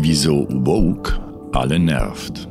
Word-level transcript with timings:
Wieso 0.00 0.46
Woke 0.48 1.18
alle 1.52 1.76
nervt. 1.76 2.48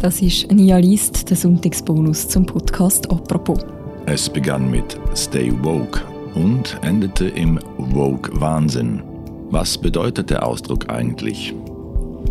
Das 0.00 0.20
ist 0.20 0.50
Nia 0.50 0.78
List, 0.78 1.30
der 1.30 1.36
Sonntagsbonus 1.36 2.26
zum 2.26 2.46
Podcast 2.46 3.08
«Apropos». 3.12 3.60
Es 4.06 4.28
begann 4.28 4.68
mit 4.72 4.98
Stay 5.14 5.52
Woke 5.62 6.00
und 6.34 6.76
endete 6.82 7.26
im 7.26 7.60
Woke-Wahnsinn. 7.78 9.04
Was 9.50 9.78
bedeutet 9.78 10.30
der 10.30 10.44
Ausdruck 10.44 10.90
eigentlich? 10.90 11.54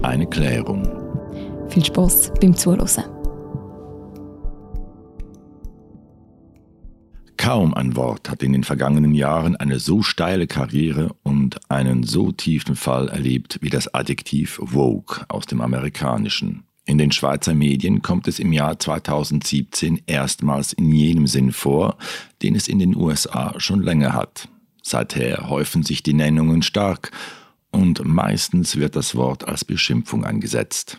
Eine 0.01 0.27
Klärung. 0.27 0.89
Viel 1.69 1.85
Spaß 1.85 2.33
beim 2.41 2.53
Zuhören. 2.53 3.22
Kaum 7.43 7.73
ein 7.73 7.97
Wort 7.97 8.29
hat 8.29 8.41
in 8.41 8.53
den 8.53 8.63
vergangenen 8.63 9.13
Jahren 9.13 9.57
eine 9.57 9.77
so 9.77 10.01
steile 10.01 10.47
Karriere 10.47 11.13
und 11.23 11.59
einen 11.69 12.03
so 12.03 12.31
tiefen 12.31 12.77
Fall 12.77 13.09
erlebt 13.09 13.57
wie 13.59 13.69
das 13.69 13.93
Adjektiv 13.93 14.59
Woke 14.61 15.25
aus 15.27 15.45
dem 15.45 15.59
Amerikanischen. 15.59 16.63
In 16.85 16.97
den 16.97 17.11
Schweizer 17.11 17.53
Medien 17.53 18.01
kommt 18.01 18.29
es 18.29 18.39
im 18.39 18.53
Jahr 18.53 18.79
2017 18.79 20.03
erstmals 20.05 20.71
in 20.71 20.89
jenem 20.89 21.27
Sinn 21.27 21.51
vor, 21.51 21.97
den 22.41 22.55
es 22.55 22.69
in 22.69 22.79
den 22.79 22.95
USA 22.95 23.59
schon 23.59 23.83
länger 23.83 24.13
hat. 24.13 24.47
Seither 24.81 25.49
häufen 25.49 25.83
sich 25.83 26.01
die 26.01 26.13
Nennungen 26.13 26.61
stark 26.61 27.11
und 27.71 28.05
meistens 28.05 28.77
wird 28.77 28.95
das 28.95 29.15
Wort 29.15 29.45
als 29.49 29.65
Beschimpfung 29.65 30.23
eingesetzt. 30.23 30.97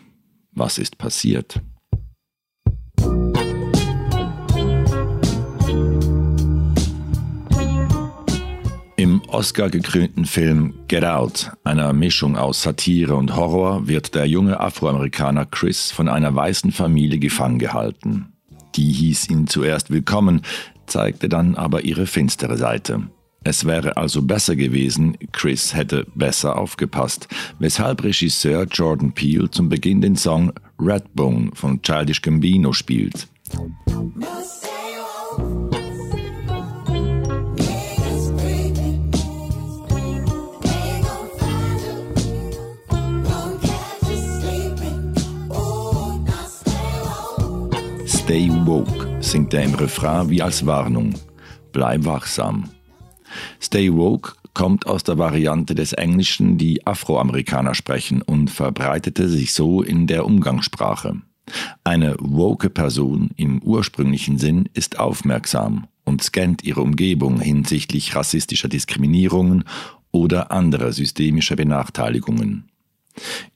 Was 0.51 0.77
ist 0.77 0.99
passiert? 0.99 1.59
Oscar-gekrönten 9.35 10.23
Film 10.23 10.75
Get 10.87 11.03
Out, 11.03 11.51
einer 11.65 11.91
Mischung 11.91 12.37
aus 12.37 12.61
Satire 12.61 13.17
und 13.17 13.35
Horror, 13.35 13.85
wird 13.85 14.15
der 14.15 14.29
junge 14.29 14.61
Afroamerikaner 14.61 15.45
Chris 15.45 15.91
von 15.91 16.07
einer 16.07 16.33
weißen 16.33 16.71
Familie 16.71 17.19
gefangen 17.19 17.59
gehalten. 17.59 18.27
Die 18.75 18.93
hieß 18.93 19.29
ihn 19.29 19.47
zuerst 19.47 19.91
willkommen, 19.91 20.41
zeigte 20.87 21.27
dann 21.27 21.55
aber 21.55 21.83
ihre 21.83 22.07
finstere 22.07 22.55
Seite. 22.55 23.09
Es 23.43 23.65
wäre 23.65 23.97
also 23.97 24.21
besser 24.21 24.55
gewesen, 24.55 25.17
Chris 25.33 25.75
hätte 25.75 26.07
besser 26.15 26.57
aufgepasst, 26.57 27.27
weshalb 27.59 28.05
Regisseur 28.05 28.63
Jordan 28.71 29.11
Peele 29.11 29.51
zum 29.51 29.67
Beginn 29.67 29.99
den 29.99 30.15
Song 30.15 30.53
Redbone 30.79 31.51
von 31.55 31.81
Childish 31.81 32.21
Gambino 32.21 32.71
spielt. 32.71 33.27
Stay 48.25 48.49
woke 48.65 49.07
singt 49.19 49.53
er 49.53 49.61
im 49.61 49.75
Refrain 49.75 50.31
wie 50.31 50.41
als 50.41 50.65
Warnung. 50.65 51.13
Bleib 51.71 52.05
wachsam. 52.05 52.71
Stay 53.61 53.93
woke 53.93 54.33
kommt 54.55 54.87
aus 54.87 55.03
der 55.03 55.19
Variante 55.19 55.75
des 55.75 55.93
Englischen, 55.93 56.57
die 56.57 56.87
Afroamerikaner 56.87 57.75
sprechen 57.75 58.23
und 58.23 58.49
verbreitete 58.49 59.29
sich 59.29 59.53
so 59.53 59.83
in 59.83 60.07
der 60.07 60.25
Umgangssprache. 60.25 61.21
Eine 61.83 62.15
woke 62.19 62.71
Person 62.71 63.29
im 63.35 63.61
ursprünglichen 63.61 64.39
Sinn 64.39 64.69
ist 64.73 64.97
aufmerksam 64.97 65.85
und 66.03 66.23
scannt 66.23 66.63
ihre 66.63 66.81
Umgebung 66.81 67.39
hinsichtlich 67.39 68.15
rassistischer 68.15 68.69
Diskriminierungen 68.69 69.65
oder 70.11 70.51
anderer 70.51 70.93
systemischer 70.93 71.55
Benachteiligungen. 71.55 72.71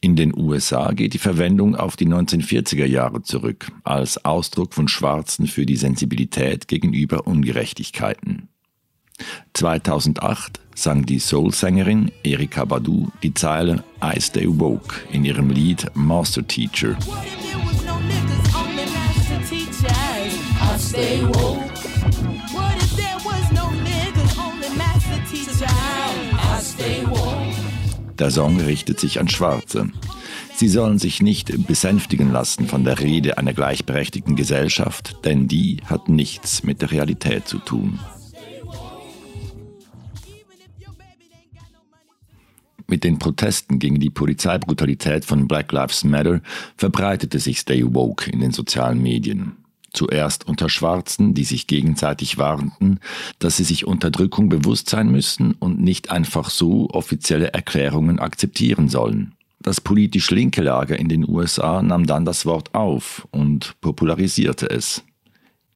In 0.01 0.15
den 0.15 0.37
USA 0.37 0.91
geht 0.91 1.13
die 1.13 1.19
Verwendung 1.19 1.75
auf 1.75 1.95
die 1.95 2.07
1940er 2.07 2.85
Jahre 2.85 3.21
zurück, 3.21 3.71
als 3.83 4.23
Ausdruck 4.23 4.73
von 4.73 4.87
Schwarzen 4.87 5.47
für 5.47 5.65
die 5.65 5.75
Sensibilität 5.75 6.67
gegenüber 6.67 7.27
Ungerechtigkeiten. 7.27 8.49
2008 9.53 10.61
sang 10.75 11.05
die 11.05 11.19
Soul-Sängerin 11.19 12.11
Erika 12.23 12.63
Badu 12.63 13.09
die 13.21 13.33
Zeile 13.33 13.83
I 14.01 14.19
Stay 14.21 14.47
Woke 14.47 14.95
in 15.11 15.25
ihrem 15.25 15.49
Lied 15.49 15.85
Master 15.93 16.47
Teacher. 16.47 16.97
Stay 20.79 21.21
woke. 21.21 21.68
Der 28.19 28.31
Song 28.31 28.59
richtet 28.59 28.99
sich 28.99 29.21
an 29.21 29.29
Schwarze. 29.29 29.89
Sie 30.53 30.67
sollen 30.67 30.99
sich 30.99 31.21
nicht 31.21 31.67
besänftigen 31.67 32.33
lassen 32.33 32.67
von 32.67 32.83
der 32.83 32.99
Rede 32.99 33.37
einer 33.37 33.53
gleichberechtigten 33.53 34.35
Gesellschaft, 34.35 35.15
denn 35.23 35.47
die 35.47 35.77
hat 35.85 36.09
nichts 36.09 36.63
mit 36.63 36.81
der 36.81 36.91
Realität 36.91 37.47
zu 37.47 37.59
tun. 37.59 37.97
Mit 42.87 43.05
den 43.05 43.19
Protesten 43.19 43.79
gegen 43.79 43.99
die 43.99 44.09
Polizeibrutalität 44.09 45.23
von 45.23 45.47
Black 45.47 45.71
Lives 45.71 46.03
Matter 46.03 46.41
verbreitete 46.75 47.39
sich 47.39 47.59
Stay 47.59 47.83
Woke 47.85 48.29
in 48.29 48.41
den 48.41 48.51
sozialen 48.51 49.01
Medien. 49.01 49.58
Zuerst 49.91 50.47
unter 50.47 50.69
Schwarzen, 50.69 51.33
die 51.33 51.43
sich 51.43 51.67
gegenseitig 51.67 52.37
warnten, 52.37 52.99
dass 53.39 53.57
sie 53.57 53.63
sich 53.63 53.85
Unterdrückung 53.85 54.49
bewusst 54.49 54.89
sein 54.89 55.11
müssen 55.11 55.53
und 55.53 55.81
nicht 55.81 56.11
einfach 56.11 56.49
so 56.49 56.89
offizielle 56.91 57.53
Erklärungen 57.53 58.19
akzeptieren 58.19 58.89
sollen. 58.89 59.33
Das 59.61 59.81
politisch 59.81 60.31
linke 60.31 60.61
Lager 60.61 60.97
in 60.97 61.09
den 61.09 61.27
USA 61.27 61.81
nahm 61.81 62.05
dann 62.05 62.23
das 62.23 62.45
Wort 62.45 62.73
auf 62.73 63.27
und 63.31 63.75
popularisierte 63.81 64.69
es. 64.69 65.03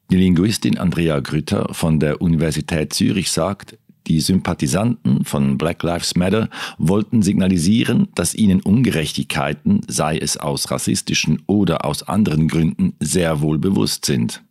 Die 0.09 0.18
Linguistin 0.18 0.78
Andrea 0.78 1.19
Grütter 1.19 1.74
von 1.74 2.00
der 2.00 2.22
Universität 2.22 2.94
Zürich 2.94 3.31
sagt, 3.31 3.78
die 4.08 4.19
Sympathisanten 4.19 5.24
von 5.25 5.58
Black 5.58 5.84
Lives 5.84 6.16
Matter 6.16 6.50
wollten 6.78 7.22
signalisieren, 7.22 8.09
dass 8.16 8.36
ihnen 8.36 8.62
Ungerechtigkeiten, 8.62 9.81
sei 9.88 10.18
es 10.18 10.38
aus 10.38 10.72
rassistischen 10.72 11.41
oder 11.47 11.86
aus 11.86 12.03
anderen 12.03 12.47
Gründen, 12.47 12.94
sehr 13.00 13.42
wohl 13.42 13.59
bewusst 13.59 14.06
sind. 14.06 14.44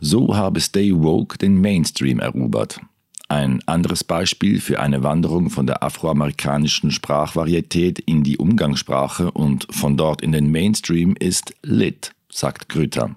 So 0.00 0.36
habe 0.36 0.60
Stay 0.60 0.92
Woke 0.92 1.38
den 1.38 1.60
Mainstream 1.60 2.18
erobert. 2.18 2.80
Ein 3.28 3.62
anderes 3.66 4.02
Beispiel 4.02 4.60
für 4.60 4.80
eine 4.80 5.04
Wanderung 5.04 5.50
von 5.50 5.64
der 5.64 5.84
afroamerikanischen 5.84 6.90
Sprachvarietät 6.90 8.00
in 8.00 8.24
die 8.24 8.38
Umgangssprache 8.38 9.30
und 9.30 9.68
von 9.70 9.96
dort 9.96 10.20
in 10.20 10.32
den 10.32 10.50
Mainstream 10.50 11.14
ist 11.16 11.54
lit, 11.62 12.10
sagt 12.28 12.68
Grüter. 12.68 13.14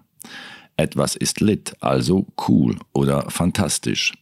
Etwas 0.78 1.16
ist 1.16 1.42
lit, 1.42 1.74
also 1.80 2.28
cool 2.48 2.78
oder 2.94 3.30
fantastisch. 3.32 4.14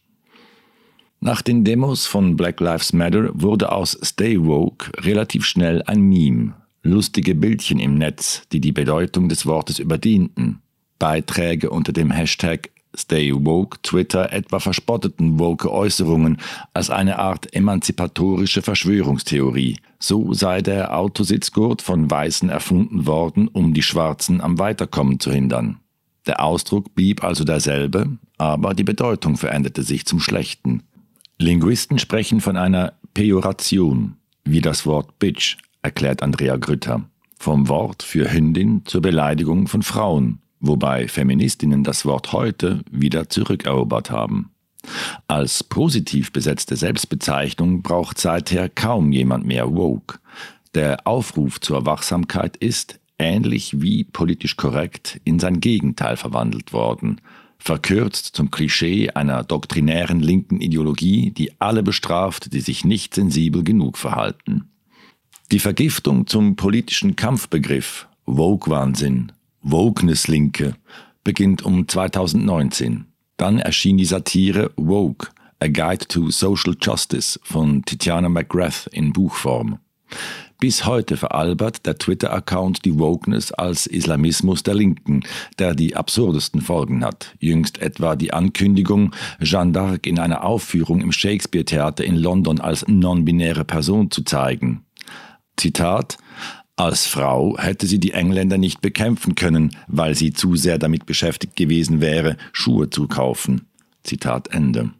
Nach 1.24 1.40
den 1.40 1.62
Demos 1.62 2.04
von 2.04 2.34
Black 2.34 2.58
Lives 2.58 2.92
Matter 2.92 3.30
wurde 3.32 3.70
aus 3.70 3.96
Stay 4.02 4.44
Woke 4.44 4.90
relativ 5.04 5.44
schnell 5.44 5.80
ein 5.84 6.00
Meme. 6.00 6.54
Lustige 6.82 7.36
Bildchen 7.36 7.78
im 7.78 7.94
Netz, 7.94 8.42
die 8.50 8.60
die 8.60 8.72
Bedeutung 8.72 9.28
des 9.28 9.46
Wortes 9.46 9.78
überdienten. 9.78 10.62
Beiträge 10.98 11.70
unter 11.70 11.92
dem 11.92 12.10
Hashtag 12.10 12.70
Stay 12.96 13.32
Woke 13.32 13.78
Twitter 13.82 14.32
etwa 14.32 14.58
verspotteten 14.58 15.38
woke 15.38 15.70
Äußerungen 15.70 16.38
als 16.74 16.90
eine 16.90 17.20
Art 17.20 17.54
emanzipatorische 17.54 18.60
Verschwörungstheorie. 18.60 19.76
So 20.00 20.32
sei 20.32 20.60
der 20.60 20.98
Autositzgurt 20.98 21.82
von 21.82 22.10
Weißen 22.10 22.48
erfunden 22.48 23.06
worden, 23.06 23.46
um 23.46 23.74
die 23.74 23.82
Schwarzen 23.82 24.40
am 24.40 24.58
Weiterkommen 24.58 25.20
zu 25.20 25.30
hindern. 25.30 25.78
Der 26.26 26.42
Ausdruck 26.42 26.96
blieb 26.96 27.22
also 27.22 27.44
derselbe, 27.44 28.08
aber 28.38 28.74
die 28.74 28.82
Bedeutung 28.82 29.36
veränderte 29.36 29.84
sich 29.84 30.04
zum 30.04 30.18
Schlechten. 30.18 30.82
Linguisten 31.38 31.98
sprechen 31.98 32.40
von 32.40 32.56
einer 32.56 32.94
Pejoration, 33.14 34.16
wie 34.44 34.60
das 34.60 34.86
Wort 34.86 35.18
Bitch, 35.18 35.56
erklärt 35.82 36.22
Andrea 36.22 36.56
Grütter. 36.56 37.04
Vom 37.38 37.68
Wort 37.68 38.02
für 38.02 38.32
Hündin 38.32 38.82
zur 38.84 39.02
Beleidigung 39.02 39.66
von 39.66 39.82
Frauen, 39.82 40.40
wobei 40.60 41.08
Feministinnen 41.08 41.82
das 41.82 42.04
Wort 42.04 42.32
heute 42.32 42.82
wieder 42.90 43.28
zurückerobert 43.28 44.10
haben. 44.10 44.52
Als 45.26 45.64
positiv 45.64 46.32
besetzte 46.32 46.76
Selbstbezeichnung 46.76 47.82
braucht 47.82 48.18
seither 48.18 48.68
kaum 48.68 49.10
jemand 49.10 49.44
mehr 49.44 49.74
woke. 49.74 50.18
Der 50.74 51.06
Aufruf 51.06 51.60
zur 51.60 51.84
Wachsamkeit 51.84 52.56
ist, 52.56 53.00
ähnlich 53.18 53.80
wie 53.82 54.04
politisch 54.04 54.56
korrekt, 54.56 55.20
in 55.24 55.38
sein 55.38 55.60
Gegenteil 55.60 56.16
verwandelt 56.16 56.72
worden– 56.72 57.20
verkürzt 57.62 58.34
zum 58.34 58.50
Klischee 58.50 59.10
einer 59.10 59.44
doktrinären 59.44 60.20
linken 60.20 60.60
Ideologie, 60.60 61.30
die 61.30 61.52
alle 61.60 61.82
bestraft, 61.82 62.52
die 62.52 62.60
sich 62.60 62.84
nicht 62.84 63.14
sensibel 63.14 63.62
genug 63.62 63.98
verhalten. 63.98 64.68
Die 65.52 65.60
Vergiftung 65.60 66.26
zum 66.26 66.56
politischen 66.56 67.14
Kampfbegriff 67.14 68.08
Woke-Wahnsinn, 68.26 69.32
Wokeness-Linke 69.62 70.74
beginnt 71.22 71.62
um 71.62 71.86
2019. 71.86 73.06
Dann 73.36 73.58
erschien 73.58 73.96
die 73.96 74.06
Satire 74.06 74.72
Woke, 74.76 75.28
A 75.60 75.68
Guide 75.68 76.08
to 76.08 76.30
Social 76.30 76.74
Justice 76.80 77.38
von 77.44 77.84
Titiana 77.84 78.28
McGrath 78.28 78.88
in 78.92 79.12
Buchform. 79.12 79.78
Bis 80.60 80.86
heute 80.86 81.16
veralbert 81.16 81.86
der 81.86 81.98
Twitter-Account 81.98 82.84
die 82.84 82.98
Wokeness 82.98 83.50
als 83.50 83.86
Islamismus 83.86 84.62
der 84.62 84.74
Linken, 84.74 85.24
der 85.58 85.74
die 85.74 85.96
absurdesten 85.96 86.60
Folgen 86.60 87.04
hat. 87.04 87.34
Jüngst 87.40 87.82
etwa 87.82 88.14
die 88.14 88.32
Ankündigung, 88.32 89.12
Jeanne 89.40 89.72
d'Arc 89.72 90.06
in 90.06 90.20
einer 90.20 90.44
Aufführung 90.44 91.00
im 91.00 91.10
Shakespeare-Theater 91.10 92.04
in 92.04 92.16
London 92.16 92.60
als 92.60 92.86
non-binäre 92.86 93.64
Person 93.64 94.10
zu 94.12 94.22
zeigen. 94.22 94.84
Zitat 95.56 96.18
als 96.76 97.06
Frau 97.06 97.56
hätte 97.58 97.86
sie 97.86 98.00
die 98.00 98.12
Engländer 98.12 98.56
nicht 98.56 98.80
bekämpfen 98.80 99.34
können, 99.34 99.76
weil 99.88 100.14
sie 100.14 100.32
zu 100.32 100.56
sehr 100.56 100.78
damit 100.78 101.06
beschäftigt 101.06 101.54
gewesen 101.54 102.00
wäre, 102.00 102.36
Schuhe 102.52 102.88
zu 102.88 103.08
kaufen. 103.08 103.68
Zitat 104.02 104.48
Ende. 104.48 104.90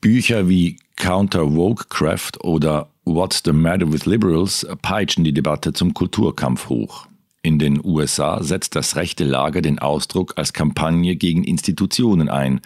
Bücher 0.00 0.48
wie 0.48 0.78
Counter 0.96 1.54
Wokecraft 1.54 2.42
oder 2.42 2.90
What's 3.10 3.40
the 3.42 3.54
Matter 3.54 3.90
with 3.90 4.04
Liberals 4.04 4.66
peitschen 4.82 5.24
die 5.24 5.32
Debatte 5.32 5.72
zum 5.72 5.94
Kulturkampf 5.94 6.68
hoch. 6.68 7.06
In 7.40 7.58
den 7.58 7.82
USA 7.82 8.42
setzt 8.42 8.76
das 8.76 8.96
rechte 8.96 9.24
Lager 9.24 9.62
den 9.62 9.78
Ausdruck 9.78 10.34
als 10.36 10.52
Kampagne 10.52 11.16
gegen 11.16 11.42
Institutionen 11.42 12.28
ein. 12.28 12.60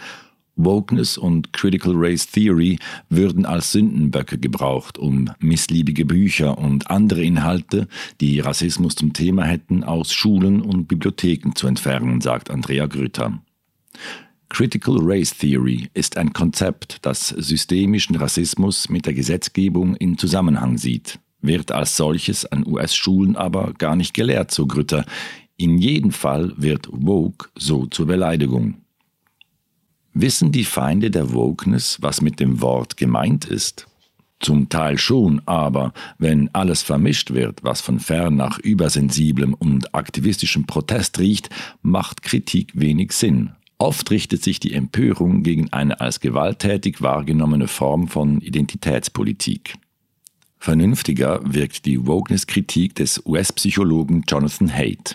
Wokeness 0.56 1.16
und 1.16 1.52
Critical 1.52 1.92
Race 1.94 2.26
Theory 2.26 2.80
würden 3.08 3.46
als 3.46 3.70
Sündenböcke 3.70 4.36
gebraucht, 4.36 4.98
um 4.98 5.30
missliebige 5.38 6.04
Bücher 6.04 6.58
und 6.58 6.90
andere 6.90 7.22
Inhalte, 7.22 7.86
die 8.20 8.40
Rassismus 8.40 8.96
zum 8.96 9.12
Thema 9.12 9.44
hätten, 9.44 9.84
aus 9.84 10.12
Schulen 10.12 10.60
und 10.60 10.88
Bibliotheken 10.88 11.52
zu 11.54 11.68
entfernen, 11.68 12.20
sagt 12.20 12.50
Andrea 12.50 12.86
Grütter. 12.86 13.40
Critical 14.52 14.99
Race 15.00 15.34
Theory 15.34 15.88
ist 15.94 16.19
ein 16.19 16.34
Konzept, 16.34 16.99
das 17.06 17.28
systemischen 17.28 18.16
Rassismus 18.16 18.90
mit 18.90 19.06
der 19.06 19.14
Gesetzgebung 19.14 19.96
in 19.96 20.19
Zusammenhang 20.19 20.76
sieht, 20.76 21.19
wird 21.40 21.72
als 21.72 21.96
solches 21.96 22.44
an 22.44 22.66
US-Schulen 22.66 23.34
aber 23.34 23.72
gar 23.72 23.96
nicht 23.96 24.12
gelehrt, 24.12 24.50
so 24.50 24.66
Grütter. 24.66 25.06
In 25.56 25.78
jedem 25.78 26.10
Fall 26.12 26.52
wird 26.58 26.87
Woke 26.93 27.49
so 27.56 27.87
zur 27.87 28.04
Beleidigung. 28.04 28.75
Wissen 30.12 30.52
die 30.52 30.64
Feinde 30.64 31.10
der 31.10 31.32
Wokeness, 31.32 31.96
was 32.02 32.20
mit 32.20 32.38
dem 32.38 32.60
Wort 32.60 32.99
gemeint 32.99 33.46
ist? 33.46 33.87
Zum 34.38 34.69
Teil 34.69 34.99
schon, 34.99 35.40
aber 35.46 35.94
wenn 36.19 36.54
alles 36.54 36.82
vermischt 36.82 37.31
wird, 37.32 37.64
was 37.64 37.81
von 37.81 38.00
fern 38.00 38.37
nach 38.37 38.58
übersensiblem 38.58 39.54
und 39.54 39.94
aktivistischem 39.94 40.66
Protest 40.66 41.19
riecht, 41.20 41.49
macht 41.81 42.20
Kritik 42.20 42.72
wenig 42.75 43.12
Sinn, 43.12 43.52
Oft 43.82 44.12
richtet 44.12 44.44
sich 44.44 44.61
die 44.61 44.75
Empörung 44.75 45.43
gegen 45.43 45.73
eine 45.73 46.00
als 46.00 46.20
gewalttätig 46.20 47.02
wahrgenommene 47.02 47.67
Form 47.67 48.06
von 48.06 48.40
Identitätspolitik. 48.40 49.75
Vernünftiger 50.61 51.40
wirkt 51.43 51.84
die 51.84 52.06
Wokeness-Kritik 52.06 52.94
des 52.94 53.26
US-Psychologen 53.26 54.23
Jonathan 54.29 54.73
Haidt. 54.73 55.14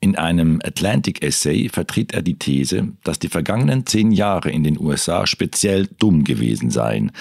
In 0.00 0.16
einem 0.16 0.60
Atlantic-Essay 0.64 1.68
vertritt 1.68 2.14
er 2.14 2.22
die 2.22 2.38
These, 2.38 2.88
dass 3.04 3.18
die 3.18 3.28
vergangenen 3.28 3.84
zehn 3.84 4.12
Jahre 4.12 4.50
in 4.50 4.64
den 4.64 4.80
USA 4.80 5.26
speziell 5.26 5.86
dumm 5.98 6.24
gewesen 6.24 6.70
seien. 6.70 7.12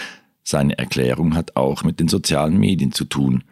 Seine 0.43 0.77
Erklärung 0.77 1.35
hat 1.35 1.57
auch 1.57 1.83
mit 1.83 1.99
den 1.99 2.07
sozialen 2.07 2.57
Medien 2.57 2.93
zu 2.93 3.03
tun 3.03 3.43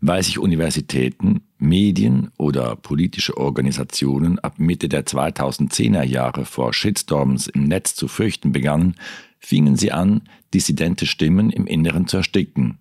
weil 0.00 0.22
sich 0.22 0.38
Universitäten, 0.38 1.42
Medien 1.60 2.30
oder 2.36 2.76
politische 2.76 3.36
Organisationen 3.36 4.38
ab 4.38 4.54
Mitte 4.58 4.88
der 4.88 5.06
2010er 5.06 6.04
Jahre 6.04 6.44
vor 6.44 6.72
Shitstorms 6.72 7.46
im 7.48 7.64
Netz 7.64 7.94
zu 7.94 8.08
fürchten 8.08 8.52
begannen, 8.52 8.96
fingen 9.38 9.76
sie 9.76 9.92
an, 9.92 10.22
dissidente 10.52 11.06
Stimmen 11.06 11.50
im 11.50 11.66
Inneren 11.66 12.06
zu 12.06 12.18
ersticken 12.18 12.78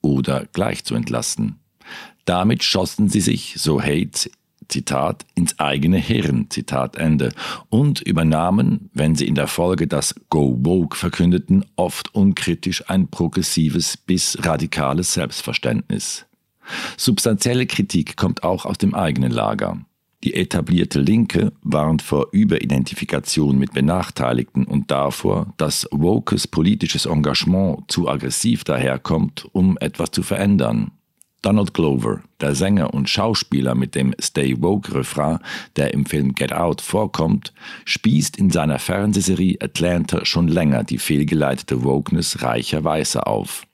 oder 0.00 0.46
gleich 0.52 0.84
zu 0.84 0.94
entlassen. 0.94 1.56
Damit 2.24 2.62
schossen 2.62 3.08
sie 3.08 3.20
sich, 3.20 3.54
so 3.56 3.80
Hates, 3.80 4.30
Zitat, 4.68 5.24
ins 5.34 5.58
eigene 5.58 5.96
Hirn, 5.96 6.50
Zitat 6.50 6.96
Ende, 6.96 7.32
und 7.70 8.00
übernahmen, 8.02 8.90
wenn 8.92 9.14
sie 9.14 9.26
in 9.26 9.34
der 9.34 9.46
Folge 9.46 9.86
das 9.86 10.14
Go 10.28 10.58
Woke 10.60 10.96
verkündeten, 10.96 11.64
oft 11.76 12.14
unkritisch 12.14 12.88
ein 12.88 13.08
progressives 13.08 13.96
bis 13.96 14.36
radikales 14.42 15.14
Selbstverständnis. 15.14 16.27
Substanzielle 16.96 17.66
Kritik 17.66 18.16
kommt 18.16 18.42
auch 18.42 18.64
aus 18.64 18.78
dem 18.78 18.94
eigenen 18.94 19.30
Lager. 19.30 19.78
Die 20.24 20.34
etablierte 20.34 20.98
Linke 20.98 21.52
warnt 21.62 22.02
vor 22.02 22.28
Überidentifikation 22.32 23.56
mit 23.56 23.72
Benachteiligten 23.72 24.64
und 24.64 24.90
davor, 24.90 25.54
dass 25.58 25.86
wokes 25.92 26.48
politisches 26.48 27.06
Engagement 27.06 27.84
zu 27.88 28.08
aggressiv 28.08 28.64
daherkommt, 28.64 29.46
um 29.52 29.78
etwas 29.78 30.10
zu 30.10 30.24
verändern. 30.24 30.90
Donald 31.42 31.72
Glover, 31.72 32.20
der 32.40 32.56
Sänger 32.56 32.92
und 32.92 33.08
Schauspieler 33.08 33.76
mit 33.76 33.94
dem 33.94 34.12
Stay 34.20 34.60
Woke 34.60 34.92
Refrain, 34.92 35.38
der 35.76 35.94
im 35.94 36.04
Film 36.04 36.34
Get 36.34 36.52
Out 36.52 36.80
vorkommt, 36.80 37.52
spießt 37.84 38.36
in 38.36 38.50
seiner 38.50 38.80
Fernsehserie 38.80 39.58
Atlanta 39.60 40.24
schon 40.24 40.48
länger 40.48 40.82
die 40.82 40.98
fehlgeleitete 40.98 41.84
Wokeness 41.84 42.42
reicher 42.42 42.82
Weißer 42.82 43.28
auf. 43.28 43.67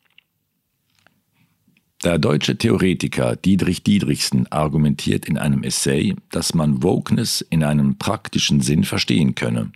Der 2.04 2.18
deutsche 2.18 2.58
Theoretiker 2.58 3.34
Dietrich 3.34 3.82
Diedrichsen 3.82 4.46
argumentiert 4.52 5.24
in 5.24 5.38
einem 5.38 5.62
Essay, 5.62 6.14
dass 6.30 6.52
man 6.52 6.82
Wokeness 6.82 7.40
in 7.40 7.64
einem 7.64 7.96
praktischen 7.96 8.60
Sinn 8.60 8.84
verstehen 8.84 9.34
könne. 9.34 9.72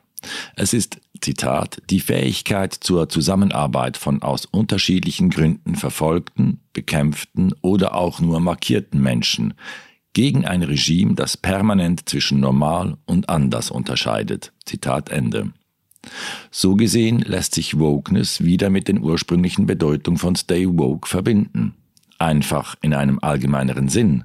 Es 0.55 0.75
ist, 0.75 1.01
Zitat, 1.23 1.81
die 1.89 2.01
Fähigkeit 2.01 2.75
zur 2.75 3.09
Zusammenarbeit 3.09 3.97
von 3.97 4.21
aus 4.21 4.45
unterschiedlichen 4.45 5.31
Gründen 5.31 5.75
verfolgten, 5.75 6.61
bekämpften 6.75 7.55
oder 7.63 7.95
auch 7.95 8.21
nur 8.21 8.41
markierten 8.41 9.01
Menschen 9.01 9.55
gegen 10.13 10.45
ein 10.45 10.63
Regime, 10.63 11.15
das 11.15 11.39
permanent 11.39 12.11
zwischen 12.11 12.41
normal 12.41 12.99
und 13.07 13.31
anders 13.31 13.71
unterscheidet. 13.71 14.53
Zitat 14.67 15.09
Ende. 15.09 15.55
So 16.51 16.77
gesehen 16.77 17.21
lässt 17.21 17.55
sich 17.55 17.79
Wokeness 17.79 18.45
wieder 18.45 18.69
mit 18.69 18.87
den 18.87 19.03
ursprünglichen 19.03 19.65
Bedeutungen 19.65 20.19
von 20.19 20.37
Stay 20.37 20.67
Woke 20.69 21.09
verbinden 21.09 21.73
einfach 22.19 22.75
in 22.83 22.95
einem 22.95 23.19
allgemeineren 23.21 23.89
Sinn, 23.89 24.25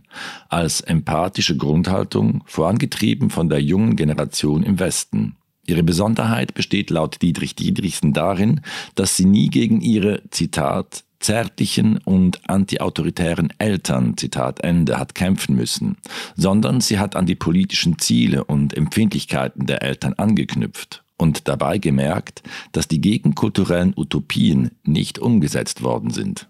als 0.49 0.81
empathische 0.81 1.57
Grundhaltung, 1.57 2.43
vorangetrieben 2.45 3.29
von 3.29 3.49
der 3.49 3.61
jungen 3.61 3.95
Generation 3.95 4.63
im 4.63 4.79
Westen. 4.79 5.35
Ihre 5.65 5.83
Besonderheit 5.83 6.53
besteht 6.53 6.89
laut 6.89 7.21
Dietrich 7.21 7.55
Dietrichsen 7.55 8.11
darin, 8.13 8.61
dass 8.95 9.15
sie 9.15 9.25
nie 9.25 9.49
gegen 9.49 9.79
ihre, 9.79 10.21
Zitat, 10.29 11.05
zärtlichen 11.19 11.97
und 11.99 12.49
antiautoritären 12.49 13.53
Eltern, 13.57 14.17
Zitat 14.17 14.59
Ende, 14.61 14.99
hat 14.99 15.15
kämpfen 15.15 15.55
müssen, 15.55 15.95
sondern 16.35 16.81
sie 16.81 16.99
hat 16.99 17.15
an 17.15 17.25
die 17.25 17.35
politischen 17.35 17.97
Ziele 17.97 18.43
und 18.43 18.75
Empfindlichkeiten 18.75 19.65
der 19.65 19.83
Eltern 19.83 20.13
angeknüpft 20.13 21.03
und 21.17 21.47
dabei 21.47 21.77
gemerkt, 21.77 22.43
dass 22.73 22.89
die 22.89 22.99
gegenkulturellen 22.99 23.93
Utopien 23.95 24.71
nicht 24.83 25.17
umgesetzt 25.17 25.81
worden 25.81 26.09
sind. 26.09 26.49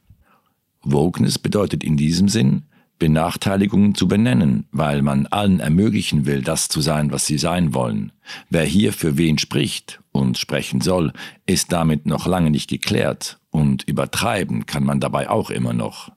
Wokeness 0.83 1.39
bedeutet 1.39 1.83
in 1.83 1.97
diesem 1.97 2.29
Sinn, 2.29 2.63
Benachteiligungen 2.99 3.95
zu 3.95 4.07
benennen, 4.07 4.65
weil 4.71 5.01
man 5.01 5.27
allen 5.27 5.59
ermöglichen 5.59 6.25
will, 6.25 6.41
das 6.41 6.69
zu 6.69 6.79
sein, 6.79 7.11
was 7.11 7.25
sie 7.25 7.37
sein 7.37 7.73
wollen. 7.73 8.11
Wer 8.49 8.63
hier 8.63 8.93
für 8.93 9.17
wen 9.17 9.37
spricht 9.37 10.01
und 10.11 10.37
sprechen 10.37 10.79
soll, 10.79 11.11
ist 11.45 11.71
damit 11.71 12.05
noch 12.05 12.27
lange 12.27 12.49
nicht 12.49 12.69
geklärt 12.69 13.39
und 13.49 13.83
übertreiben 13.83 14.65
kann 14.65 14.83
man 14.83 14.99
dabei 14.99 15.29
auch 15.29 15.49
immer 15.49 15.73
noch. 15.73 16.11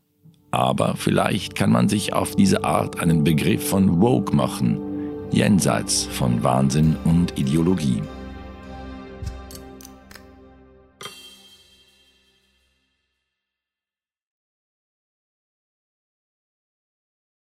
Aber 0.50 0.96
vielleicht 0.96 1.54
kann 1.54 1.70
man 1.70 1.88
sich 1.88 2.12
auf 2.12 2.36
diese 2.36 2.64
Art 2.64 3.00
einen 3.00 3.24
Begriff 3.24 3.68
von 3.68 4.00
Woke 4.00 4.34
machen, 4.34 4.78
jenseits 5.32 6.04
von 6.04 6.42
Wahnsinn 6.44 6.96
und 7.04 7.38
Ideologie. 7.38 8.00